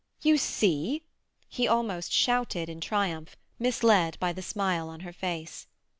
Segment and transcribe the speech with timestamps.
[0.23, 1.03] "You see!"
[1.47, 5.67] He almost shouted in triumph, misled by the smile on her face.